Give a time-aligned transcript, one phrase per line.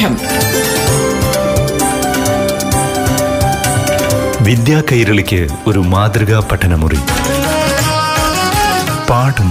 [0.00, 0.14] പാഠം
[4.44, 7.00] വിദ്യാ കൈരളിക്ക് ഒരു മാതൃകാ പഠനമുറി.
[9.10, 9.50] പാഠം.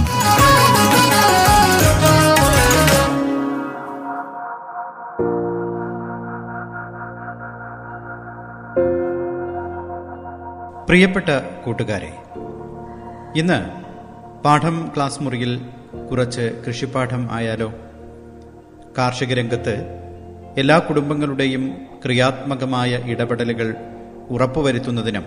[10.86, 11.28] പ്രിയപ്പെട്ട
[11.66, 12.12] കൂട്ടുകാരെ
[13.36, 13.60] ഇന്ന്
[14.44, 15.60] പാഠം ക്ലാസ് മുറിയിൽ
[16.10, 17.72] കുറച്ച് കൃഷിപ്പാഠം ആയാലോ?
[18.98, 20.09] കാർഷിക രംഗത്ത്
[20.56, 23.74] എല്ലാ കുടുംബങ്ങളുടെയും ക്രിയാത്മകമായ ഇടപെടലുകൾ
[24.30, 25.24] ഉറപ്പുവരുത്തുന്നതിനും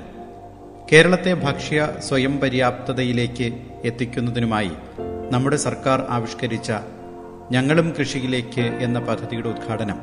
[0.91, 3.54] കേരളത്തെ ഭക്ഷ്യ സ്വയം പര്യാപ്തതയിലേക്ക്
[3.86, 4.72] എത്തിക്കുന്നതിനുമായി
[5.32, 6.72] നമ്മുടെ സർക്കാർ ആവിഷ്കരിച്ച
[7.52, 9.99] ഞങ്ങളും കൃഷിയിലേക്ക് എന്ന പദ്ധതിയുടെ ഉദ്ഘാടനം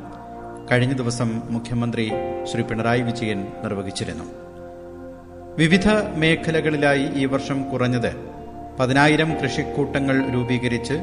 [0.70, 2.10] കഴിഞ്ഞ ദിവസം മുഖ്യമന്ത്രി
[2.52, 4.24] ശ്രീ പിണറായി വിജയൻ നിർവഹിച്ചിരുന്നു.
[5.58, 8.12] വിവിധ മേഖലകളിലായി ഈ വർഷം കുറഞ്ഞത്
[8.80, 10.94] പതിനായിരം കൃഷിക്കൂട്ടങ്ങൾ രൂപീകരിച്ച്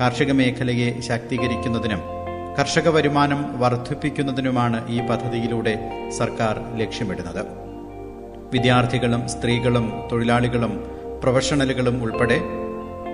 [0.00, 2.21] കാർഷിക മേഖലയെ ശാക്തീകരിക്കുന്നതിനും
[2.58, 5.78] കർഷക വരുമാനം വർദ്ധിപ്പിക്കുന്നതിനുമാണ് ഈ പദ്ധതിയിലൂടെ
[6.18, 7.46] സർക്കാർ ലക്ഷ്യമിടുന്നത്.
[8.52, 10.84] വിദ്യാർത്ഥികളും സ്ത്രീകളും തൊഴിലാളികളും
[11.22, 12.40] പ്രൊഫഷണലുകളും ഉൾപ്പെടെ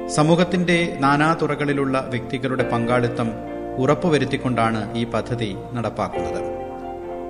[0.09, 3.31] സമൂഹത്തിന്റെ നാനാതുറകളിലുള്ള വ്യക്തികളുടെ പങ്കാളിത്തം
[3.79, 6.43] ഉറപ്പുവരുത്തിക്കൊണ്ടാണ് ഈ പദ്ധതി നടപ്പാക്കുന്നത്.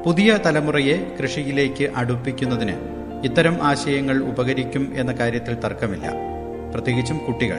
[0.05, 2.75] പുതിയ തലമുറയെ കൃഷിയിലേക്ക് അടുപ്പിക്കുന്നതിന്
[3.25, 6.13] ഇത്തരം ആശയങ്ങൾ ഉപകരിക്കും എന്ന കാര്യത്തിൽ തർക്കമില്ല.
[6.75, 7.59] പ്രത്യേകിച്ചും കുട്ടികൾ.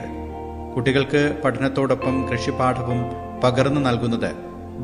[0.74, 4.32] കുട്ടികൾക്ക് പഠനത്തോടൊപ്പം കൃഷിപാഠവും പകർന്നു നൽകുന്നത്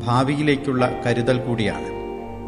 [0.05, 1.89] ഭാവിയിലേക്കുള്ള കരുതൽ കൂടിയാണ്.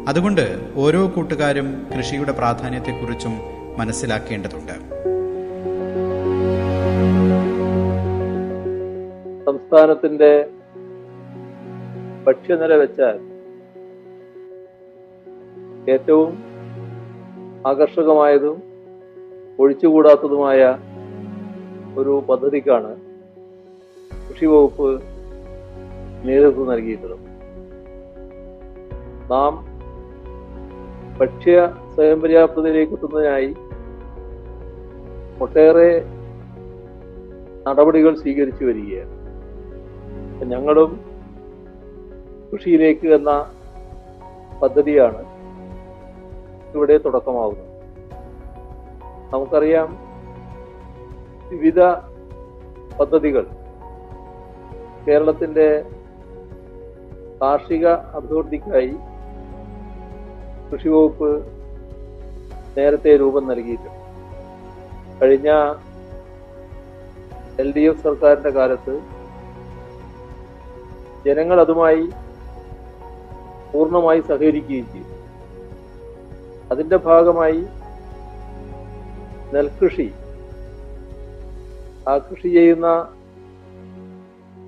[0.08, 3.32] അതുകൊണ്ട് ഓരോ കൂട്ടുകാരും കൃഷിയുടെ പ്രാധാന്യത്തെക്കുറിച്ചും
[3.78, 4.72] മനസ്സിലാക്കേണ്ടതുണ്ട്.
[9.44, 10.48] സംസ്ഥാനത്തിന്റെ
[12.26, 13.18] ഭക്ഷ്യനില വെച്ചാൽ
[15.90, 16.44] ഏറ്റവും
[17.66, 18.62] ആകർഷകമായതും
[19.58, 20.78] ഒഴിച്ചുകൂടാത്തതുമായ
[21.96, 22.96] ഒരു പദ്ധതിക്കാണ്
[24.28, 25.02] കൃഷി വകുപ്പ്
[26.24, 27.26] നേതൃത്വം നൽകിയിട്ടുള്ളത്.
[29.30, 29.52] നാം
[31.18, 33.50] ഭക്ഷ്യ സ്വയം പര്യാപ്തതയിലേക്ക് എത്തുന്നതിനായി
[35.40, 35.90] ഒട്ടേറെ
[37.66, 39.14] നടപടികൾ സ്വീകരിച്ചു വരികയാണ്.
[40.44, 40.90] ഞങ്ങളും
[42.52, 43.30] കൃഷിയിലേക്ക് എന്ന
[44.62, 45.22] പദ്ധതിയാണ്
[46.74, 47.70] ഇവിടെ തുടക്കമാവുന്നത്.
[49.34, 49.88] നമുക്കറിയാം
[51.48, 51.80] വിവിധ
[53.00, 53.46] പദ്ധതികൾ
[55.08, 55.68] കേരളത്തിന്റെ
[57.42, 58.94] കാർഷിക അഭിവൃദ്ധിക്കായി
[60.70, 61.46] കൃഷി വകുപ്പ്
[62.78, 64.00] നേരത്തെ രൂപം നൽകിയിട്ടുണ്ട്.
[65.22, 65.50] കഴിഞ്ഞ
[67.58, 69.00] എൽ ഡി എഫ് സർക്കാരിന്റെ കാലത്ത്
[71.26, 72.04] ജനങ്ങൾ അതുമായി
[73.72, 75.14] പൂർണമായി സഹകരിക്കുകയും ചെയ്തു.
[76.70, 77.60] അതിന്റെ ഭാഗമായി
[79.54, 80.12] നെൽകൃഷി
[82.08, 83.14] ആ കൃഷി ചെയ്യുന്ന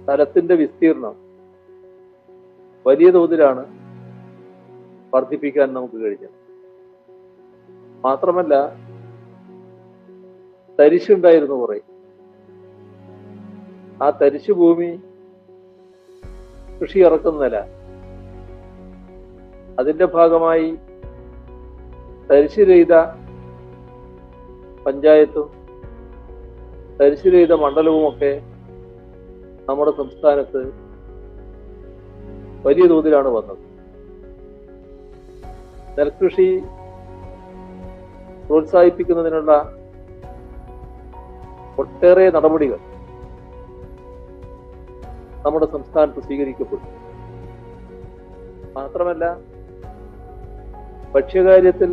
[0.04, 1.31] സ്ഥലത്തിന്റെ വിസ്തീർണം
[2.86, 3.64] വലിയ തോതിലാണ്
[5.12, 6.38] വർദ്ധിപ്പിക്കാൻ നമുക്ക് കഴിഞ്ഞത്
[8.04, 8.54] മാത്രമല്ല
[10.78, 11.78] തരിശുണ്ടായിരുന്നു കുറെ.
[14.00, 14.90] ആ തരിശു ഭൂമി
[16.80, 17.58] കൃഷി ഇറക്കുന്നില്ല
[19.78, 20.68] അതിന്റെ ഭാഗമായി
[22.30, 22.94] തരിശുരഹിത
[24.86, 25.48] പഞ്ചായത്തും
[27.00, 28.32] தரிശരയിത മണ്ഡലവും ഒക്കെ
[29.68, 30.60] നമ്മുടെ സംസ്ഥാനത്ത്
[32.64, 33.62] വലിയ തോതിലാണ് വന്നത്.
[35.98, 36.48] നെൽകൃഷി
[38.46, 39.52] പ്രോത്സാഹിപ്പിക്കുന്നതിനുള്ള
[41.82, 42.78] ഒട്ടേറെ നടപടികൾ
[45.44, 46.88] നമ്മുടെ സംസ്ഥാനത്ത് സ്വീകരിക്കപ്പെട്ടു.
[48.76, 49.24] മാത്രമല്ല
[51.14, 51.90] ഭക്ഷ്യകാര്യത്തിൽ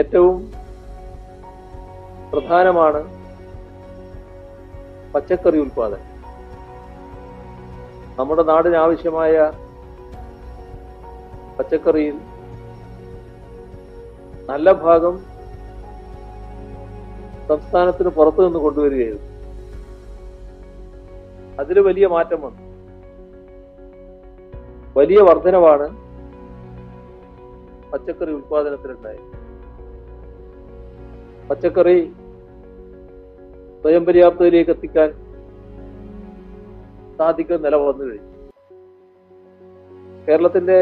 [0.00, 0.36] ഏറ്റവും
[2.32, 3.00] പ്രധാനമാണ്
[5.14, 6.11] പച്ചക്കറി ഉൽപാദനം
[8.22, 9.52] നമ്മുടെ നാടിന് ആവശ്യമായ
[11.58, 12.16] പച്ചക്കറിയിൽ
[14.50, 15.18] നല്ല ഭാഗം
[17.48, 19.28] സംസ്ഥാനത്തിന് പുറത്തു നിന്ന് കൊണ്ടുവരികയായിരുന്നു.
[21.60, 22.62] അതിൽ വലിയ മാറ്റം വന്നു.
[24.96, 25.88] വലിയ വർധനവാണ്
[27.92, 29.26] പച്ചക്കറി ഉൽപാദനത്തിലുണ്ടായത്.
[31.50, 32.12] പച്ചക്കറി
[33.82, 35.21] സ്വയം പര്യാപ്തതയിലേക്ക് എത്തിക്കാൻ
[37.18, 38.30] സാധിക്കുന്ന നില വന്നു കഴിഞ്ഞു.
[40.26, 40.78] കേരളത്തിന്റെ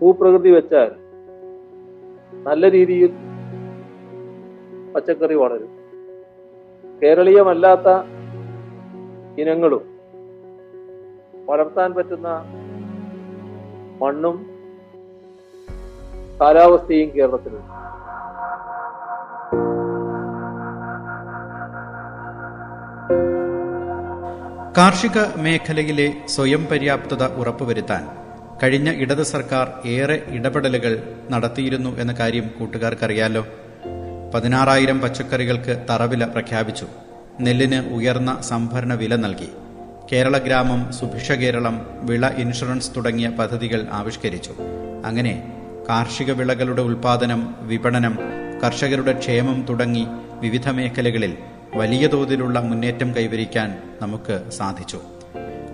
[0.00, 0.90] ഭൂപ്രകൃതി വെച്ചാൽ
[2.46, 3.12] നല്ല രീതിയിൽ
[4.94, 5.70] പച്ചക്കറി വളരും.
[7.02, 7.88] കേരളീയമല്ലാത്ത
[9.40, 9.84] ഇനങ്ങളും
[11.46, 12.28] വളർത്താൻ പറ്റുന്ന
[14.02, 14.36] മണ്ണും
[16.40, 17.72] കാലാവസ്ഥയും കേരളത്തിലുണ്ട്.
[24.76, 28.06] കാർഷിക മേഖലയിലെ സ്വയം പര്യാപ്തത ഉറപ്പുവരുത്താൻ
[28.62, 33.46] കഴിഞ്ഞ ഇടത് സർക്കാർ ഏറെ ഇടപെടലുകൾ നടത്തിയിരുന്നു എന്ന കാര്യം കൂട്ടുകാർക്കറിയാലോ.
[34.34, 36.86] പതിനാറായിരം പച്ചക്കറികൾക്ക് തറവില പ്രഖ്യാപിച്ചു.
[37.40, 39.48] നെല്ലിന് ഉയർന്ന സംഭരണ വില നൽകി.
[40.12, 44.54] കേരള ഗ്രാമം സുഭിക്ഷ കേരളം വിള ഇൻഷുറൻസ് തുടങ്ങിയ പദ്ധതികൾ ആവിഷ്കരിച്ചു.
[45.04, 45.52] അങ്ങനെ
[45.88, 48.18] കാർഷിക വിളകളുടെ ഉൽപാദനം വിപണനം
[48.64, 50.06] കർഷകരുടെ ക്ഷേമം തുടങ്ങി
[50.40, 51.36] വിവിധ മേഖലകളിൽ
[51.72, 55.00] വലിയ തോതിലുള്ള മുന്നേറ്റം കൈവരിക്കാൻ നമുക്ക് സാധിച്ചു.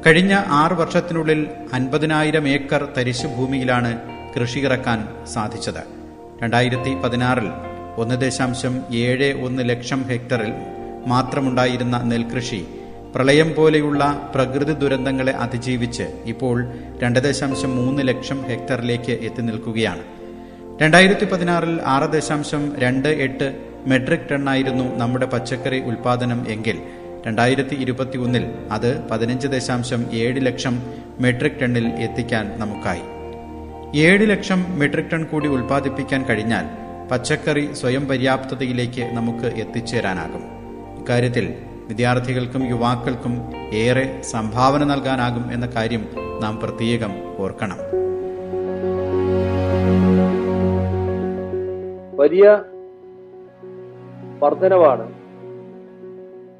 [0.07, 3.99] കഴിഞ്ഞ ആറ് വർഷത്തിനുള്ളിൽ അൻപതിനായിരം ഏക്കർ തരിശു ഭൂമിയിലാണ്
[4.37, 6.01] കൃഷി ഇറക്കാൻ സാധിച്ചത്.
[6.43, 7.51] രണ്ടായിരത്തി പതിനാറിൽ
[7.97, 10.53] ഒന്ന് ദശാംശം ഏഴ് ഒന്ന് ലക്ഷം ഹെക്ടറിൽ
[11.07, 12.67] മാത്രമുണ്ടായിരുന്ന നെൽകൃഷി
[13.15, 16.73] പ്രളയം പോലെയുള്ള പ്രകൃതി ദുരന്തങ്ങളെ അതിജീവിച്ച് ഇപ്പോൾ
[17.03, 20.03] രണ്ട് ദശാംശം മൂന്ന് ലക്ഷം ഹെക്ടറിലേക്ക് എത്തി നിൽക്കുകയാണ്.
[20.83, 26.79] രണ്ടായിരത്തി പതിനാറിൽ ആറ് ദശാംശം രണ്ട് എട്ട് മെട്രിക് ടണ്ണായിരുന്നു നമ്മുടെ പച്ചക്കറി ഉൽപാദനം എങ്കിൽ.
[27.27, 30.83] രണ്ടായിരത്തി ഇരുപത്തി ഒന്നിൽ അത് പതിനഞ്ച് ദശാംശം ഏഴ് ലക്ഷം
[31.21, 33.01] മെട്രിക് ടണ്ണിൽ എത്തിക്കാൻ നമുക്കായി.
[33.99, 36.65] ഏഴ് ലക്ഷം മെട്രിക് ടൺ കൂടി ഉൽപ്പാദിപ്പിക്കാൻ കഴിഞ്ഞാൽ
[37.09, 40.43] പച്ചക്കറി സ്വയം പര്യാപ്തതയിലേക്ക് നമുക്ക് എത്തിച്ചേരാനാകും.
[41.01, 41.55] ഇക്കാര്യത്തിൽ
[41.89, 46.09] വിദ്യാർത്ഥികൾക്കും യുവാക്കൾക്കും ഏറെ സംഭാവന നൽകാനാകും എന്ന കാര്യം
[46.43, 47.77] നാം പ്രത്യേകം ഓർക്കണം.
[52.17, 52.59] വലിയ
[54.43, 55.07] വർധനവാണ്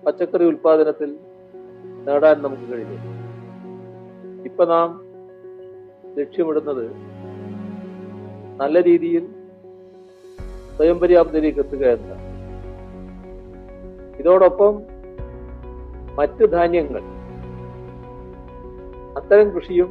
[0.05, 1.11] പച്ചക്കറി ഉൽപാദനത്തിൽ
[2.07, 2.99] നേടാൻ നമുക്ക് കഴിഞ്ഞു
[4.49, 4.89] ഇപ്പൊ നാം
[6.19, 6.85] ലക്ഷ്യമിടുന്നത്
[8.61, 9.25] നല്ല രീതിയിൽ
[10.77, 12.27] സ്വയം പര്യാപ്തതയിലേക്ക് എത്തുക എന്നതാണ്.
[14.21, 14.73] ഇതോടൊപ്പം
[16.19, 17.03] മറ്റ് ധാന്യങ്ങൾ
[19.19, 19.91] അത്തരം കൃഷിയും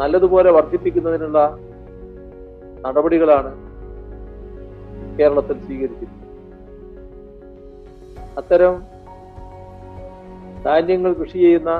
[0.00, 1.38] നല്ലതുപോലെ വർദ്ധിപ്പിക്കുന്നതിനുള്ള
[2.84, 3.50] നടപടികളാണ്
[5.18, 6.17] കേരളത്തിൽ സ്വീകരിച്ചിരിക്കുന്നത്.
[8.38, 8.74] അത്തരം
[10.64, 11.72] ധാന്യങ്ങൾ കൃഷി ചെയ്യുന്ന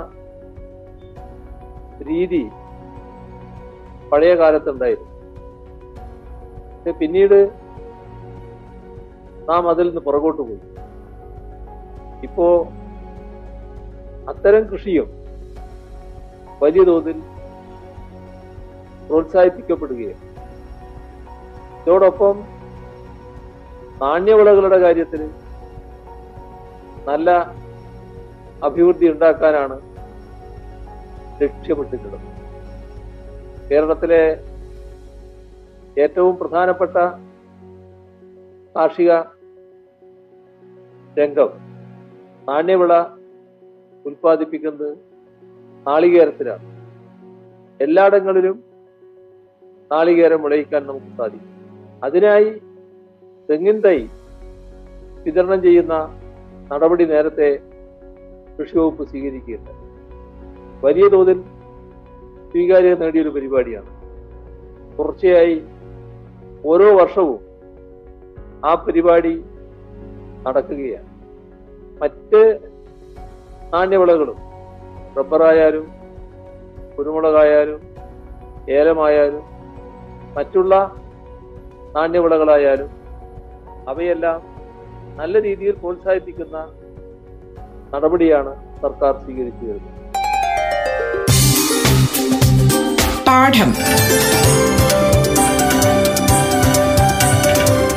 [2.09, 2.43] രീതി
[4.13, 5.15] പഴയ കാലത്തുണ്ടായിരുന്നു
[6.93, 7.39] പിന്നീട്
[9.49, 10.61] നാം അതിൽ നിന്ന് പുറകോട്ട് പോയി.
[12.23, 12.47] ഇപ്പോ
[14.29, 15.09] അത്തരം കൃഷിയും
[16.63, 17.19] വലിയ തോതിൽ
[19.09, 20.23] പ്രോത്സാഹിപ്പിക്കപ്പെടുകയാണ്.
[21.83, 22.37] ഇതോടൊപ്പം
[24.03, 25.23] നാണ്യവിളകളുടെ കാര്യത്തിൽ
[27.07, 27.55] നല്ല
[28.63, 29.81] അഭിവൃദ്ധി ഉണ്ടാക്കാനാണ്
[31.43, 32.27] ലക്ഷ്യമിട്ടിട്ടുള്ളത്.
[33.71, 34.45] കേരളത്തിലെ
[35.99, 36.97] ഏറ്റവും പ്രധാനപ്പെട്ട
[38.77, 39.13] കാർഷിക
[41.19, 41.51] രംഗം
[42.49, 42.93] നാണ്യവിള
[44.07, 44.99] ഉൽപ്പാദിപ്പിക്കുന്നത്
[45.87, 46.67] നാളികേരത്തിലാണ്.
[47.83, 48.65] എല്ലായിടങ്ങളിലും
[49.93, 51.55] നാളികേരം വിളയിക്കാൻ നമുക്ക് സാധിക്കും.
[52.05, 52.63] അതിനായി
[53.51, 53.99] തെങ്ങിൻ തൈ
[55.25, 55.95] വിതരണം ചെയ്യുന്ന
[56.73, 57.59] നടപടി നേരത്തെ
[58.59, 59.71] കൃഷി വകുപ്പ് സ്വീകരിക്കുകയുണ്ട്
[60.87, 61.43] വലിയ തോതിൽ
[62.51, 63.91] സ്വീകാര്യത നേടിയൊരു പരിപാടിയാണ്.
[64.99, 65.63] തുടർച്ചയായി
[66.65, 67.41] ഓരോ വർഷവും
[68.65, 69.45] ആ പരിപാടി
[70.43, 71.09] നടക്കുകയാണ്.
[72.03, 72.59] മറ്റ്
[73.73, 74.37] നാണ്യവിളകളും
[75.19, 75.89] റബ്ബറായാലും
[76.99, 77.81] കുരുമുളകായാലും
[78.69, 79.43] ഏലമായാലും
[80.35, 80.95] മറ്റുള്ള
[81.97, 82.91] നാണ്യവിളകളായാലും
[83.89, 84.48] അവയെല്ലാം
[85.19, 86.59] നല്ല രീതിയിൽ പ്രോത്സാഹിപ്പിക്കുന്ന
[87.95, 89.97] നടപടിയാണ് സർക്കാർ സ്വീകരിച്ചു വരുന്നത്
[93.27, 93.71] പാഠം.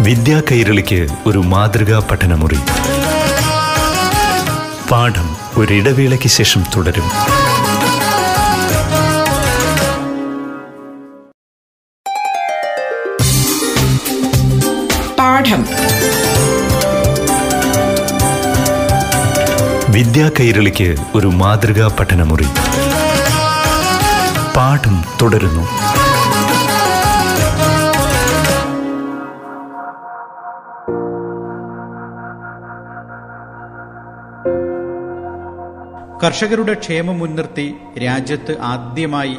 [0.03, 2.59] വിദ്യാ കൈരളിക്ക് ഒരു മാതൃകാ പഠനമുറി.
[4.91, 7.07] പാഠം ഒരിടവേളയ്ക്ക് ശേഷം തുടരും.
[15.19, 15.63] പാഠം.
[20.01, 22.43] വിദ്യാ കൈരളിക്ക് ഒരു മാതൃകാ പഠനമുറി.
[24.57, 25.61] പാഠം തുടരുന്നു.
[36.23, 39.37] കർഷകരുടെ ക്ഷേമം മുൻനിർത്തി രാജ്യത്ത് ആദ്യമായി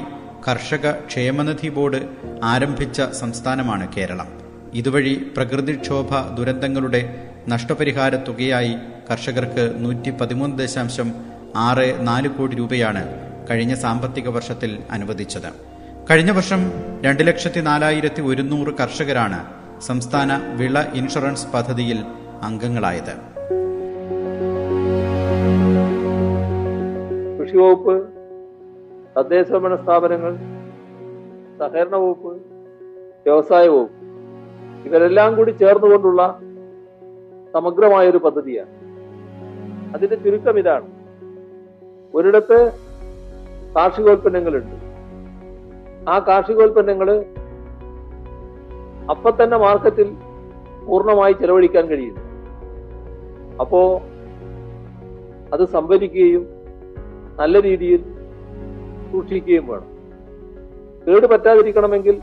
[0.49, 2.03] കർഷക ക്ഷേമനിധി ബോർഡ്
[2.45, 4.27] ആരംഭിച്ച സംസ്ഥാനമാണ് കേരളം.
[4.75, 8.75] ഇതുവഴി പ്രകൃതിക്ഷോഭ ദുരന്തങ്ങളുടെ നഷ്ടപരിഹാര തുകയായി
[9.11, 11.15] കർഷകർക്ക് നൂറ്റി പതിമൂന്ന് ദശാംശം
[11.57, 13.03] ആറ് നാല് കോടി രൂപയാണ്
[13.51, 15.49] കഴിഞ്ഞ സാമ്പത്തിക വർഷത്തിൽ അനുവദിച്ചത്.
[16.11, 16.73] കഴിഞ്ഞ വർഷം
[17.05, 19.41] രണ്ട് ലക്ഷത്തി നാലായിരത്തി ഒരുന്നൂറ് കർഷകരാണ്
[19.81, 22.05] സംസ്ഥാന വിള ഇൻഷുറൻസ് പദ്ധതിയിൽ
[22.43, 23.15] അംഗങ്ങളായത്.
[27.41, 28.09] കൃഷി വകുപ്പ്
[29.19, 30.37] തദ്ദേശ ഭരണ സ്ഥാപനങ്ങൾ
[31.59, 32.33] സഹകരണ വകുപ്പ്
[33.27, 33.99] വ്യവസായ വകുപ്പ്
[34.89, 36.41] ഇവരെല്ലാം കൂടി ചേർന്നുകൊണ്ടുള്ള
[37.53, 38.71] സമഗ്രമായ ഒരു പദ്ധതിയാണ്.
[39.95, 40.87] അതിന്റെ ചുരുക്കം ഇതാണ്.
[42.15, 42.73] ഒരിടത്ത്
[43.77, 44.77] കാർഷികോൽപ്പന്നങ്ങളുണ്ട്.
[46.11, 47.25] ആ കാർഷികോൽപ്പന്നങ്ങൾ
[49.11, 50.17] അപ്പൊ തന്നെ മാർക്കറ്റിൽ
[50.87, 52.17] പൂർണമായി ചെലവഴിക്കാൻ കഴിയും.
[53.61, 54.03] അപ്പോ
[55.53, 56.47] അത് സംഭരിക്കുകയും
[57.37, 58.05] നല്ല രീതിയിൽ
[59.13, 59.93] സൂക്ഷിക്കുകയും വേണം.
[61.09, 62.23] കേട് പറ്റാതിരിക്കണമെങ്കിൽ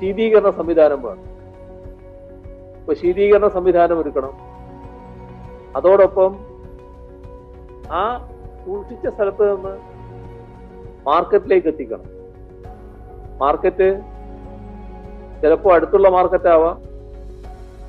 [0.00, 1.29] ശീതീകരണ സംവിധാനം വേണം.
[2.80, 4.32] ഇപ്പൊ ശീതീകരണ സംവിധാനം ഒരുക്കണം.
[5.76, 6.30] അതോടൊപ്പം
[7.92, 8.02] ആ
[8.64, 9.74] സൂക്ഷിച്ച സ്ഥലത്ത് നിന്ന്
[11.06, 12.06] മാർക്കറ്റിലേക്ക് എത്തിക്കണം.
[13.40, 13.88] മാർക്കറ്റ്
[15.42, 16.76] ചിലപ്പോൾ അടുത്തുള്ള മാർക്കറ്റാവാം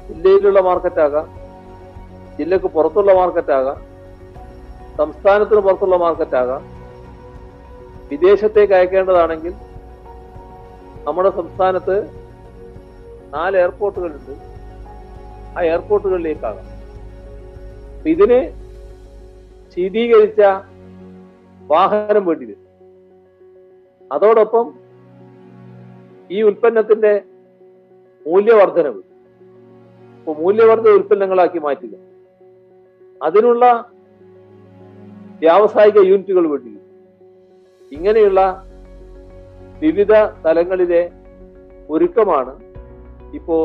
[0.10, 1.28] ജില്ലയിലുള്ള മാർക്കറ്റാകാം
[2.38, 3.80] ജില്ലക്ക് പുറത്തുള്ള മാർക്കറ്റാകാം
[4.98, 6.62] സംസ്ഥാനത്തിന് പുറത്തുള്ള മാർക്കറ്റാകാം
[8.12, 9.54] വിദേശത്തേക്ക് അയക്കേണ്ടതാണെങ്കിൽ
[11.04, 11.96] നമ്മുടെ സംസ്ഥാനത്ത്
[13.34, 14.51] നാല് എയർപോർട്ടുകളുണ്ട്
[15.58, 16.68] ആ എയർപോർട്ടുകളിലേക്കാകാം
[18.06, 18.40] ഇതിന്
[19.74, 20.42] ശീതീകരിച്ച
[21.72, 22.68] വാഹനം വേണ്ടി വരും
[24.12, 24.66] അതോടൊപ്പം
[26.30, 27.24] ഈ ഉൽപ്പന്നത്തിന്റെ
[28.26, 29.02] മൂല്യവർദ്ധനവ്.
[30.20, 31.94] ഇപ്പൊ മൂല്യവർദ്ധന ഉൽപ്പന്നങ്ങളാക്കി മാറ്റുക.
[33.22, 33.66] അതിനുള്ള
[35.40, 36.74] വ്യാവസായിക യൂണിറ്റുകൾ വേണ്ടി
[37.92, 38.68] ഇങ്ങനെയുള്ള
[39.80, 40.14] വിവിധ
[40.46, 41.12] തലങ്ങളിലെ
[41.90, 42.54] ഒരുക്കമാണ്
[43.36, 43.58] ഇപ്പോ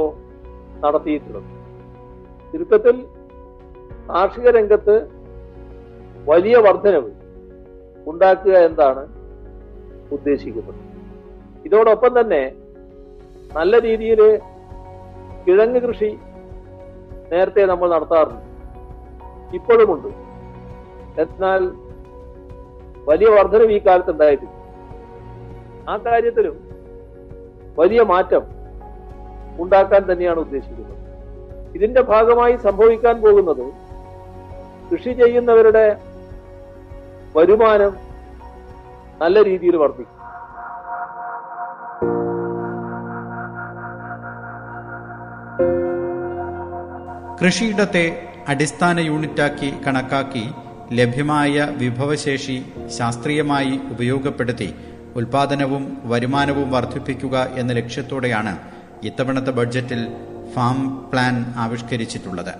[0.85, 1.56] നടത്തിയിട്ടുള്ളത്.
[2.57, 3.07] ചുരുക്കത്തിൽ
[4.09, 5.09] കാർഷിക രംഗത്ത്
[6.29, 7.11] വലിയ വർധനവ്
[8.07, 9.09] ഉണ്ടാക്കുക എന്താണ്
[10.13, 10.75] ഉദ്ദേശിക്കുന്നത്.
[11.65, 12.53] ഇതോടൊപ്പം തന്നെ
[13.55, 14.41] നല്ല രീതിയിൽ
[15.47, 16.19] കിഴങ്ങ് കൃഷി
[17.33, 18.43] നേരത്തെ നമ്മൾ നടത്താറുണ്ട്.
[19.57, 20.09] ഇപ്പോഴുമുണ്ട്.
[21.21, 21.69] എന്നാൽ
[23.05, 24.55] വലിയ വർധനവ് ഈ കാലത്ത് ഉണ്ടായിട്ടില്ല.
[25.91, 26.69] ആ കാര്യത്തിലും
[27.79, 28.43] വലിയ മാറ്റം
[29.59, 31.06] ഉണ്ടാക്കാൻ തന്നെയാണ് ഉദ്ദേശിക്കുന്നത്.
[31.75, 33.65] ഇതിന്റെ ഭാഗമായി സംഭവിക്കാൻ പോകുന്നത്
[34.91, 35.97] കൃഷി ചെയ്യുന്നവരുടെ
[37.37, 37.97] വരുമാനം
[39.23, 40.13] നല്ല രീതിയിൽ വർദ്ധിക്കും.
[47.41, 50.45] കൃഷിയിടത്തെ അടിസ്ഥാന യൂണിറ്റാക്കി കണക്കാക്കി
[50.93, 52.65] ലഭ്യമായ വിഭവശേഷി
[52.99, 54.75] ശാസ്ത്രീയമായി ഉപയോഗപ്പെടുത്തി
[55.17, 58.59] ഉൽപാദനവും വരുമാനവും വർദ്ധിപ്പിക്കുക എന്ന ലക്ഷ്യത്തോടെയാണ്
[59.03, 60.09] ഇത്തവണത്തെ ബഡ്ജറ്റിൽ
[60.55, 62.55] ഫാം പ്ലാൻ ആവിഷ്കരിച്ചിട്ടുള്ളത്.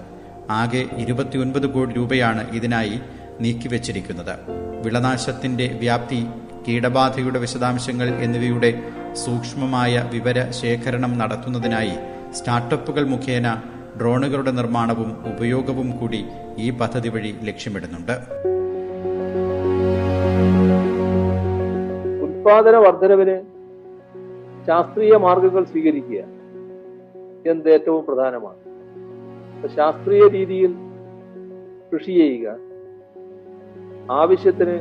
[0.51, 3.01] ആകെ ഇരുപത്തിയൊൻപത് കോടി രൂപയാണ് ഇതിനായി
[3.41, 4.35] നീക്കിവച്ചിരിക്കുന്നത്.
[4.85, 6.27] വിളനാശത്തിന്റെ വ്യാപ്തി
[6.69, 11.97] കീടബാധയുടെ വിശദാംശങ്ങൾ എന്നിവയുടെ സൂക്ഷ്മമായ വിവര ശേഖരണം നടത്തുന്നതിനായി
[12.33, 13.63] സ്റ്റാർട്ടപ്പുകൾ മുഖേന
[14.01, 16.25] ഡ്രോണുകളുടെ നിർമ്മാണവും ഉപയോഗവും കൂടി
[16.59, 18.13] ഈ പദ്ധതി വഴി ലക്ഷ്യമിടുന്നുണ്ട്.
[22.23, 23.41] ഉത്പാദന വർധനവിന്
[24.67, 26.36] ശാസ്ത്രീയ മാർഗങ്ങൾ സ്വീകരിക്കുക.
[27.51, 28.61] എന്നത് ഏറ്റവും പ്രധാനമാണ്.
[29.69, 30.75] ശാസ്ത്രീയ രീതിയിൽ
[31.93, 32.57] കൃഷി ചെയ്യുക.
[34.11, 34.77] ആവശ്യത്തിന്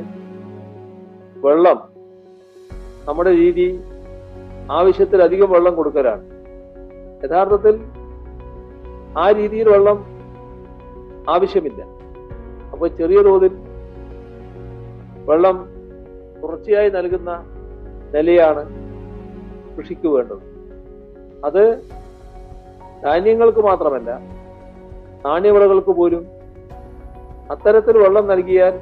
[1.46, 1.78] വെള്ളം
[3.08, 3.80] നമ്മുടെ രീതി
[4.70, 6.24] ആവശ്യത്തിലധികം വെള്ളം കൊടുക്കലാണ്.
[7.24, 7.76] യഥാർത്ഥത്തിൽ
[9.18, 9.98] ആ രീതിയിൽ വെള്ളം
[11.30, 11.82] ആവശ്യമില്ല.
[12.72, 13.52] അപ്പോൾ ചെറിയ തോതിൽ
[15.24, 15.68] വെള്ളം
[16.42, 17.30] തുടർച്ചയായി നൽകുന്ന
[18.14, 18.64] നിലയാണ്
[19.76, 20.42] കൃഷിക്ക് വേണ്ടത്.
[21.44, 21.62] അത്
[23.06, 24.10] ധാന്യങ്ങൾക്ക് മാത്രമല്ല
[25.24, 26.22] നാണ്യവിളകൾക്ക് പോലും
[27.50, 28.74] അത്തരത്തിൽ വെള്ളം നൽകിയാൽ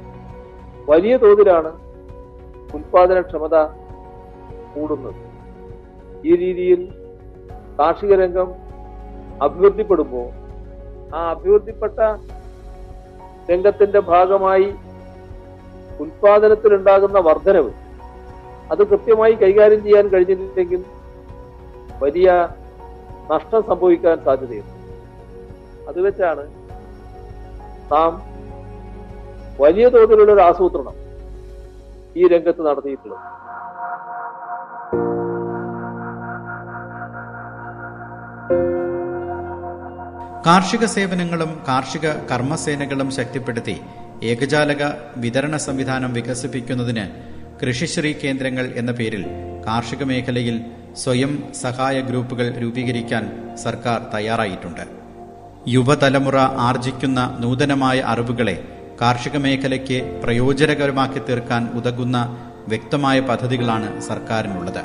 [0.87, 1.71] വലിയ തോതിലാണ്
[2.73, 3.55] ഉൽപാദനക്ഷമത
[4.73, 5.19] കൂടുന്നത്.
[6.23, 6.81] ഈ രീതിയിൽ
[7.79, 8.49] കാർഷിക രംഗം
[9.41, 10.27] അഭിവൃദ്ധിപ്പെടുമ്പോൾ
[11.15, 11.97] ആ അഭിവൃദ്ധിപ്പെട്ട
[13.49, 14.67] രംഗത്തിന്റെ ഭാഗമായി
[15.99, 17.71] ഉൽപാദനത്തിലുണ്ടാകുന്ന വർധനവ്
[18.71, 20.81] അത് കൃത്യമായി കൈകാര്യം ചെയ്യാൻ കഴിഞ്ഞിട്ടില്ലെങ്കിൽ
[22.01, 22.29] വലിയ
[23.31, 24.73] നഷ്ടം സംഭവിക്കാൻ സാധ്യതയുണ്ട്.
[25.89, 26.45] അത് വെച്ചാണ്
[27.93, 28.11] നാം
[29.61, 30.95] വലിയ തോതിലുള്ള ഒരു ആസൂത്രണം
[32.17, 33.23] ഈ രംഗത്ത് നടത്തിയിട്ടുള്ളത്.
[40.47, 43.75] കാർഷിക സേവനങ്ങളും കാർഷിക കർമ്മസേനകളും ശക്തിപ്പെടുത്തി
[44.23, 44.83] ഏകജാലക
[45.17, 47.05] വിതരണ സംവിധാനം വികസിപ്പിക്കുന്നതിന്
[47.61, 49.23] കൃഷിശ്രീ കേന്ദ്രങ്ങൾ എന്ന പേരിൽ
[49.67, 50.57] കാർഷിക മേഖലയിൽ
[51.01, 53.23] സ്വയം സഹായ ഗ്രൂപ്പുകൾ രൂപീകരിക്കാൻ
[53.63, 54.83] സർക്കാർ തയ്യാറായിട്ടുണ്ട്.
[55.67, 58.55] യുവതലമുറ ആർജിക്കുന്ന നൂതനമായ അറിവുകളെ
[59.01, 62.17] കാർഷിക മേഖലയ്ക്ക് പ്രയോജനകരമാക്കി തീർക്കാൻ ഉതകുന്ന
[62.67, 64.83] വ്യക്തമായ പദ്ധതികളാണ് സർക്കാരിനുള്ളത്.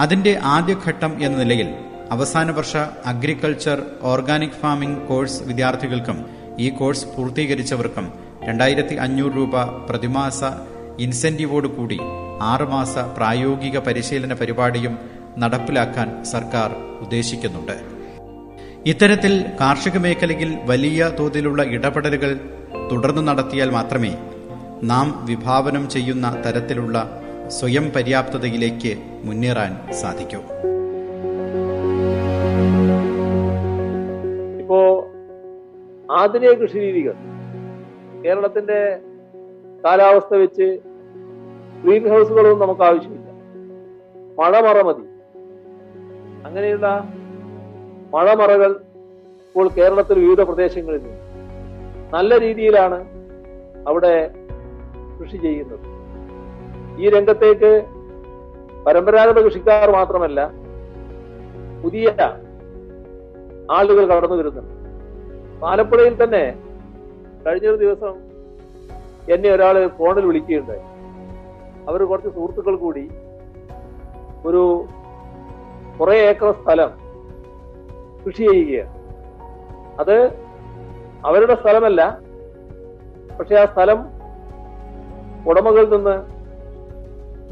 [0.00, 1.68] അതിന്റെ ആദ്യഘട്ടം എന്ന നിലയിൽ
[2.10, 6.18] അവസാന വർഷ അഗ്രികൾച്ചർ ഓർഗാനിക് ഫാമിംഗ് കോഴ്സ് വിദ്യാർത്ഥികൾക്കും
[6.58, 8.06] ഈ കോഴ്സ് പൂർത്തീകരിച്ചവർക്കും
[8.48, 10.40] രണ്ടായിരത്തി അഞ്ഞൂറ് രൂപ പ്രതിമാസ
[10.98, 11.98] ഇൻസെന്റീവോട് കൂടി
[12.50, 14.94] ആറുമാസ പ്രായോഗിക പരിശീലന പരിപാടിയും
[15.38, 16.70] നടപ്പിലാക്കാൻ സർക്കാർ
[17.00, 17.76] ഉദ്ദേശിക്കുന്നുണ്ട്.
[18.86, 22.32] ഇത്തരത്തിൽ കാർഷിക മേഖലയിൽ വലിയ തോതിലുള്ള ഇടപെടലുകൾ
[22.90, 24.12] തുടർന്ന് നടത്തിയാൽ മാത്രമേ
[24.82, 26.96] നാം വിഭാവനം ചെയ്യുന്ന തരത്തിലുള്ള
[27.58, 28.92] സ്വയം പര്യാപ്തതയിലേക്ക്
[29.24, 30.40] മുന്നേറാൻ സാധിക്കൂ.
[34.62, 34.80] ഇപ്പോ
[36.20, 37.16] ആധുനിക കൃഷി രീതികൾ
[38.24, 38.80] കേരളത്തിന്റെ
[39.84, 40.68] കാലാവസ്ഥ വെച്ച്
[41.84, 43.24] ഗ്രീൻ ഹൗസുകളൊന്നും നമുക്ക് ആവശ്യമില്ല.
[44.40, 45.02] മഴമറ മതി.
[46.46, 47.08] അങ്ങനെയുള്ള
[48.14, 48.70] മഴമറകൾ
[49.46, 51.02] ഇപ്പോൾ കേരളത്തിൽ വിവിധ പ്രദേശങ്ങളിൽ
[52.12, 52.98] നല്ല രീതിയിലാണ്
[53.88, 54.30] അവിടെ
[55.20, 55.80] കൃഷി ചെയ്യുന്നത്.
[57.00, 57.84] ഈ രംഗത്തേക്ക്
[58.86, 60.50] പരമ്പരാഗത കൃഷിക്കാർ മാത്രമല്ല
[61.84, 62.08] പുതിയ
[63.70, 64.74] ആളുകൾ കടന്നു വരുന്നുണ്ട്.
[65.66, 66.58] ആലപ്പുഴയിൽ തന്നെ
[67.46, 68.14] കഴിഞ്ഞൊരു ദിവസം
[69.34, 70.93] എന്നെ ഒരാൾ ഫോണിൽ വിളിക്കുകയുണ്ടായി.
[71.88, 73.10] അവർ കുറച്ച് സുഹൃത്തുക്കൾ കൂടി
[74.46, 74.86] ഒരു
[76.00, 76.90] കുറേ ഏക്കർ സ്ഥലം
[78.26, 78.92] കൃഷി ചെയ്യുകയാണ്.
[80.00, 80.16] അത്
[81.24, 82.20] അവരുടെ സ്ഥലമല്ല
[83.38, 84.00] പക്ഷെ ആ സ്ഥലം
[85.50, 86.16] ഉടമകളിൽ നിന്ന്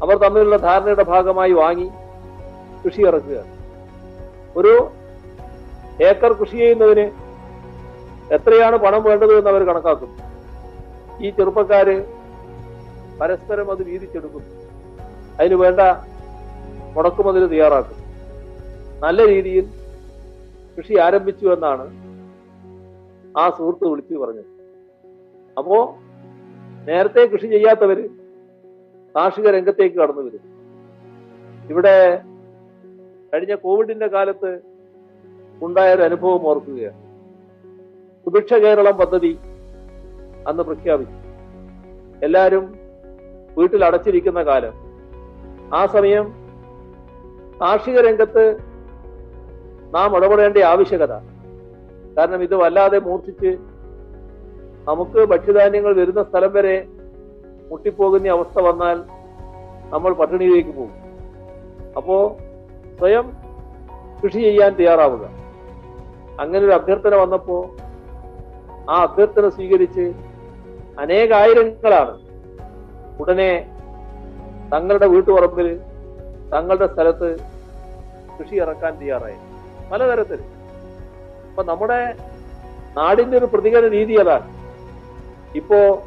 [0.03, 1.89] അവർ തമ്മിലുള്ള ധാരണയുടെ ഭാഗമായി വാങ്ങി
[2.85, 3.43] കൃഷി ഇറക്കുക.
[4.57, 4.73] ഒരു
[6.03, 7.11] ഏക്കർ കൃഷി ചെയ്യുന്നതിന്
[8.33, 10.11] എത്രയാണ് പണം വേണ്ടത് എന്ന് അവർ കണക്കാക്കും
[11.25, 12.12] ഈ ചെറുപ്പക്കാര്
[13.21, 14.43] പരസ്പരം അത് വീതിച്ചെടുക്കും
[15.39, 15.79] അതിന് വേണ്ട
[16.93, 17.99] മുടക്കുമതിൽ തയ്യാറാക്കും.
[18.99, 19.65] നല്ല രീതിയിൽ
[20.77, 21.85] കൃഷി ആരംഭിച്ചു എന്നാണ്
[23.37, 24.45] ആ സുഹൃത്ത് വിളിച്ചു പറഞ്ഞത്.
[25.57, 25.97] അപ്പോ
[26.87, 28.09] നേരത്തെ കൃഷി ചെയ്യാത്തവര്
[29.15, 30.43] കാർഷിക രംഗത്തേക്ക് കടന്നു വരും.
[31.71, 32.21] ഇവിടെ
[33.33, 34.59] കഴിഞ്ഞ കോവിഡിന്റെ കാലത്ത്
[35.61, 36.99] ഉണ്ടായ ഒരു അനുഭവം ഓർക്കുകയാണ്.
[38.25, 39.37] സുഭിക്ഷ കേരളം പദ്ധതി
[40.47, 41.17] അന്ന് പ്രഖ്യാപിച്ചു.
[42.25, 42.82] എല്ലാവരും
[43.57, 44.73] വീട്ടിൽ അടച്ചിരിക്കുന്ന കാലം.
[45.73, 46.33] ആ സമയം
[47.61, 48.57] കാർഷിക രംഗത്ത്
[49.93, 51.13] നാം ഇടപെടേണ്ട ആവശ്യകത.
[52.17, 53.57] കാരണം ഇത് വല്ലാതെ മൂർച്ഛിച്ച്
[54.87, 56.87] നമുക്ക് ഭക്ഷ്യധാന്യങ്ങൾ വരുന്ന സ്ഥലം വരെ
[57.69, 59.03] മുട്ടിപ്പോകുന്ന അവസ്ഥ വന്നാൽ
[59.89, 60.91] നമ്മൾ പട്ടിണിയിലേക്ക് പോകും.
[61.97, 62.37] അപ്പോ
[62.99, 63.33] സ്വയം
[64.23, 65.29] കൃഷി ചെയ്യാൻ തയ്യാറാവുക.
[66.39, 67.75] അങ്ങനെ ഒരു അഭ്യർത്ഥന വന്നപ്പോ
[68.89, 70.13] ആ അഭ്യർത്ഥന സ്വീകരിച്ച്
[70.99, 72.22] അനേകായിരങ്ങളാണ്
[73.19, 73.75] ഉടനെ
[74.73, 75.79] തങ്ങളുടെ വീട്ടുപറമ്പിൽ
[76.53, 77.37] തങ്ങളുടെ സ്ഥലത്ത്
[78.39, 79.35] കൃഷി ഇറക്കാൻ തയ്യാറായി.
[79.91, 80.39] പലതരത്തിൽ.
[81.49, 82.15] അപ്പൊ നമ്മുടെ
[82.97, 84.53] നാടിന്റെ ഒരു പ്രതികരണ രീതി അതാണ്.
[85.55, 86.03] ഇപ്പോ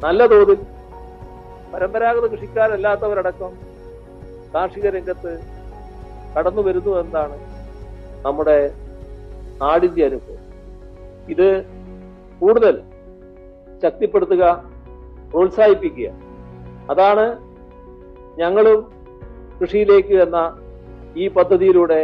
[0.00, 0.58] നല്ല തോതിൽ
[1.74, 3.58] പരമ്പരാഗത കൃഷിക്കാരല്ലാത്തവരടക്കം
[4.54, 5.40] കാർഷിക രംഗത്ത്
[6.38, 7.38] കടന്നു വരുന്നു എന്നാണ്
[8.26, 8.72] നമ്മുടെ
[9.60, 10.46] നാടിന്റെ അനുഭവം.
[11.28, 11.64] ഇത്
[12.38, 12.82] കൂടുതൽ
[13.82, 14.65] ശക്തിപ്പെടുത്തുക
[15.36, 16.08] പ്രോത്സാഹിപ്പിക്കുക.
[16.90, 17.24] അതാണ്
[18.38, 18.78] ഞങ്ങളും
[19.60, 20.38] കൃഷിയിലേക്ക് എന്ന
[21.16, 22.00] ഈ പദ്ധതിയിലൂടെ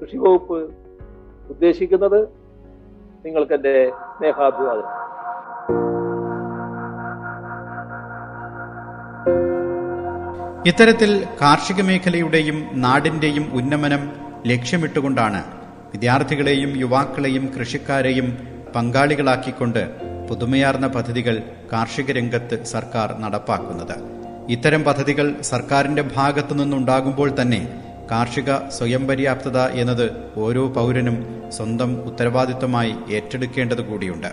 [0.00, 0.58] കൃഷി വകുപ്പ്
[1.50, 2.20] ഉദ്ദേശിക്കുന്നത്
[3.24, 3.74] നിങ്ങൾക്ക് എന്റെ
[4.18, 4.88] സ്നേഹാഭിവാദം
[10.68, 11.10] ഇത്തരത്തിൽ
[11.42, 14.02] കാർഷിക മേഖലയുടെയും നാടിന്റെയും ഉന്നമനം
[14.46, 15.40] ലക്ഷ്യമിട്ടുകൊണ്ടാണ്
[15.92, 18.28] വിദ്യാർത്ഥികളെയും യുവാക്കളെയും കൃഷിക്കാരെയും
[18.74, 19.82] പങ്കാളികളാക്കിക്കൊണ്ട്
[20.28, 23.96] പുതുമയാർന്ന പദ്ധതികൾ കാർഷിക രംഗത്ത് സർക്കാർ നടപ്പാക്കുന്നത്.
[24.48, 33.80] ഇത്തരം പദ്ധതികൾ സർക്കാരിന്റെ ഭാഗത്തു നിന്നുണ്ടാകുമ്പോൾ തന്നെ കാർഷിക സ്വയം പര്യാപ്തത എന്നത് ഓരോ പൗരനും സ്വന്തം ഉത്തരവാദിത്വമായി ഏറ്റെടുക്കേണ്ടത്
[33.80, 34.26] കൂടിയുണ്ട്.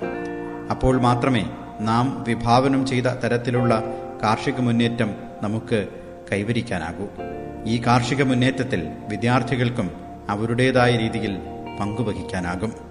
[0.71, 1.45] അപ്പോൾ മാത്രമേ
[1.81, 3.83] നാം വിഭാവനം ചെയ്ത തരത്തിലുള്ള
[4.23, 5.87] കാർഷിക മുന്നേറ്റം നമുക്ക്
[6.31, 7.07] കൈവരിക്കാനാകൂ.
[7.65, 9.91] ഈ കാർഷിക മുന്നേറ്റത്തിൽ വിദ്യാർത്ഥികൾക്കും
[10.29, 11.37] അവരുടേതായ രീതിയിൽ
[11.79, 12.90] പങ്കുവഹിക്കാനാകും.